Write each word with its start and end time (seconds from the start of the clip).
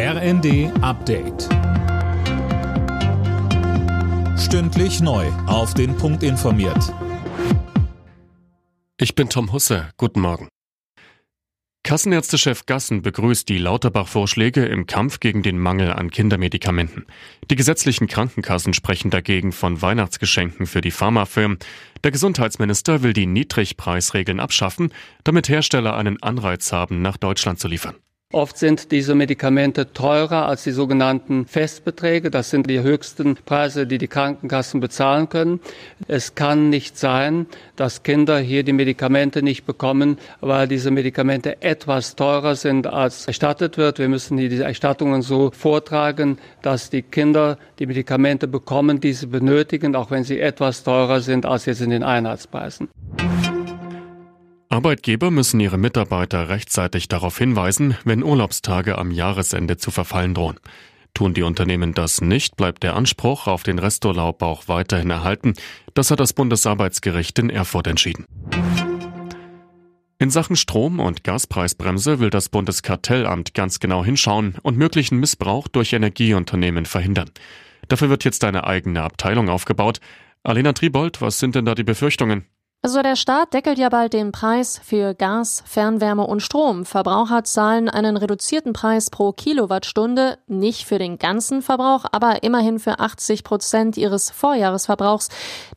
RND 0.00 0.70
Update. 0.80 1.48
Stündlich 4.38 5.00
neu. 5.00 5.26
Auf 5.48 5.74
den 5.74 5.96
Punkt 5.96 6.22
informiert. 6.22 6.94
Ich 8.96 9.16
bin 9.16 9.28
Tom 9.28 9.52
Husse. 9.52 9.90
Guten 9.96 10.20
Morgen. 10.20 10.46
Kassenärztechef 11.82 12.64
Gassen 12.66 13.02
begrüßt 13.02 13.48
die 13.48 13.58
Lauterbach-Vorschläge 13.58 14.66
im 14.66 14.86
Kampf 14.86 15.18
gegen 15.18 15.42
den 15.42 15.58
Mangel 15.58 15.92
an 15.92 16.12
Kindermedikamenten. 16.12 17.06
Die 17.50 17.56
gesetzlichen 17.56 18.06
Krankenkassen 18.06 18.74
sprechen 18.74 19.10
dagegen 19.10 19.50
von 19.50 19.82
Weihnachtsgeschenken 19.82 20.66
für 20.66 20.80
die 20.80 20.92
Pharmafirmen. 20.92 21.58
Der 22.04 22.12
Gesundheitsminister 22.12 23.02
will 23.02 23.14
die 23.14 23.26
Niedrigpreisregeln 23.26 24.38
abschaffen, 24.38 24.94
damit 25.24 25.48
Hersteller 25.48 25.96
einen 25.96 26.22
Anreiz 26.22 26.70
haben, 26.70 27.02
nach 27.02 27.16
Deutschland 27.16 27.58
zu 27.58 27.66
liefern. 27.66 27.96
Oft 28.30 28.58
sind 28.58 28.92
diese 28.92 29.14
Medikamente 29.14 29.94
teurer 29.94 30.48
als 30.48 30.62
die 30.62 30.72
sogenannten 30.72 31.46
Festbeträge. 31.46 32.30
Das 32.30 32.50
sind 32.50 32.68
die 32.68 32.82
höchsten 32.82 33.36
Preise, 33.36 33.86
die 33.86 33.96
die 33.96 34.06
Krankenkassen 34.06 34.80
bezahlen 34.80 35.30
können. 35.30 35.60
Es 36.08 36.34
kann 36.34 36.68
nicht 36.68 36.98
sein, 36.98 37.46
dass 37.76 38.02
Kinder 38.02 38.38
hier 38.38 38.64
die 38.64 38.74
Medikamente 38.74 39.42
nicht 39.42 39.64
bekommen, 39.64 40.18
weil 40.42 40.68
diese 40.68 40.90
Medikamente 40.90 41.62
etwas 41.62 42.16
teurer 42.16 42.54
sind, 42.54 42.86
als 42.86 43.26
erstattet 43.26 43.78
wird. 43.78 43.98
Wir 43.98 44.10
müssen 44.10 44.36
diese 44.36 44.64
Erstattungen 44.64 45.22
so 45.22 45.50
vortragen, 45.50 46.36
dass 46.60 46.90
die 46.90 47.00
Kinder 47.00 47.56
die 47.78 47.86
Medikamente 47.86 48.46
bekommen, 48.46 49.00
die 49.00 49.14
sie 49.14 49.26
benötigen, 49.28 49.96
auch 49.96 50.10
wenn 50.10 50.24
sie 50.24 50.38
etwas 50.38 50.84
teurer 50.84 51.22
sind 51.22 51.46
als 51.46 51.64
jetzt 51.64 51.80
in 51.80 51.88
den 51.88 52.02
Einheitspreisen. 52.02 52.90
Arbeitgeber 54.70 55.30
müssen 55.30 55.60
ihre 55.60 55.78
Mitarbeiter 55.78 56.50
rechtzeitig 56.50 57.08
darauf 57.08 57.38
hinweisen, 57.38 57.96
wenn 58.04 58.22
Urlaubstage 58.22 58.98
am 58.98 59.10
Jahresende 59.10 59.78
zu 59.78 59.90
verfallen 59.90 60.34
drohen. 60.34 60.60
Tun 61.14 61.32
die 61.32 61.42
Unternehmen 61.42 61.94
das 61.94 62.20
nicht, 62.20 62.56
bleibt 62.56 62.82
der 62.82 62.94
Anspruch 62.94 63.46
auf 63.46 63.62
den 63.62 63.78
Resturlaub 63.78 64.42
auch 64.42 64.68
weiterhin 64.68 65.08
erhalten. 65.08 65.54
Das 65.94 66.10
hat 66.10 66.20
das 66.20 66.34
Bundesarbeitsgericht 66.34 67.38
in 67.38 67.48
Erfurt 67.48 67.86
entschieden. 67.86 68.26
In 70.18 70.30
Sachen 70.30 70.56
Strom- 70.56 71.00
und 71.00 71.24
Gaspreisbremse 71.24 72.20
will 72.20 72.28
das 72.28 72.50
Bundeskartellamt 72.50 73.54
ganz 73.54 73.80
genau 73.80 74.04
hinschauen 74.04 74.56
und 74.62 74.76
möglichen 74.76 75.18
Missbrauch 75.18 75.68
durch 75.68 75.94
Energieunternehmen 75.94 76.84
verhindern. 76.84 77.30
Dafür 77.88 78.10
wird 78.10 78.24
jetzt 78.24 78.44
eine 78.44 78.66
eigene 78.66 79.02
Abteilung 79.02 79.48
aufgebaut. 79.48 80.00
Alena 80.42 80.74
Tribold, 80.74 81.22
was 81.22 81.38
sind 81.38 81.54
denn 81.54 81.64
da 81.64 81.74
die 81.74 81.84
Befürchtungen? 81.84 82.44
Also 82.80 83.02
der 83.02 83.16
Staat 83.16 83.54
deckelt 83.54 83.76
ja 83.76 83.88
bald 83.88 84.12
den 84.12 84.30
Preis 84.30 84.80
für 84.84 85.12
Gas, 85.12 85.64
Fernwärme 85.66 86.24
und 86.24 86.40
Strom. 86.40 86.84
Verbraucher 86.84 87.42
zahlen 87.42 87.88
einen 87.88 88.16
reduzierten 88.16 88.72
Preis 88.72 89.10
pro 89.10 89.32
Kilowattstunde, 89.32 90.38
nicht 90.46 90.86
für 90.86 91.00
den 91.00 91.18
ganzen 91.18 91.60
Verbrauch, 91.60 92.04
aber 92.12 92.44
immerhin 92.44 92.78
für 92.78 93.00
80 93.00 93.42
Prozent 93.42 93.96
ihres 93.96 94.30
Vorjahresverbrauchs. 94.30 95.28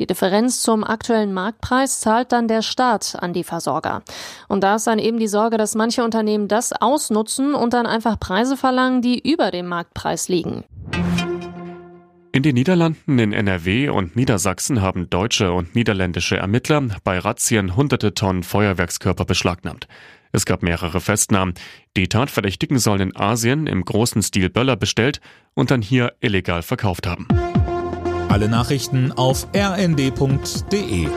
Die 0.00 0.08
Differenz 0.08 0.60
zum 0.62 0.82
aktuellen 0.82 1.32
Marktpreis 1.32 2.00
zahlt 2.00 2.32
dann 2.32 2.48
der 2.48 2.62
Staat 2.62 3.14
an 3.20 3.32
die 3.32 3.44
Versorger. 3.44 4.02
Und 4.48 4.64
da 4.64 4.74
ist 4.74 4.88
dann 4.88 4.98
eben 4.98 5.20
die 5.20 5.28
Sorge, 5.28 5.56
dass 5.56 5.76
manche 5.76 6.02
Unternehmen 6.02 6.48
das 6.48 6.72
ausnutzen 6.72 7.54
und 7.54 7.74
dann 7.74 7.86
einfach 7.86 8.18
Preise 8.18 8.56
verlangen, 8.56 9.02
die 9.02 9.20
über 9.20 9.52
dem 9.52 9.68
Marktpreis 9.68 10.28
liegen. 10.28 10.64
In 12.38 12.44
den 12.44 12.54
Niederlanden, 12.54 13.18
in 13.18 13.32
NRW 13.32 13.88
und 13.88 14.14
Niedersachsen 14.14 14.80
haben 14.80 15.10
deutsche 15.10 15.50
und 15.50 15.74
niederländische 15.74 16.36
Ermittler 16.36 16.82
bei 17.02 17.18
Razzien 17.18 17.74
hunderte 17.74 18.14
Tonnen 18.14 18.44
Feuerwerkskörper 18.44 19.24
beschlagnahmt. 19.24 19.88
Es 20.30 20.46
gab 20.46 20.62
mehrere 20.62 21.00
Festnahmen. 21.00 21.54
Die 21.96 22.06
Tatverdächtigen 22.06 22.78
sollen 22.78 23.00
in 23.00 23.16
Asien 23.16 23.66
im 23.66 23.84
großen 23.84 24.22
Stil 24.22 24.50
Böller 24.50 24.76
bestellt 24.76 25.20
und 25.54 25.72
dann 25.72 25.82
hier 25.82 26.12
illegal 26.20 26.62
verkauft 26.62 27.08
haben. 27.08 27.26
Alle 28.28 28.48
Nachrichten 28.48 29.10
auf 29.10 29.48
rnd.de 29.52 31.08